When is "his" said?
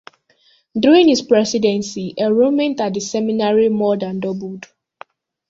1.09-1.21